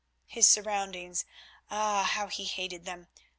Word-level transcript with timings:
His 0.25 0.47
surroundings—ah! 0.47 2.03
how 2.15 2.25
he 2.25 2.45
hated 2.45 2.85
them! 2.85 3.07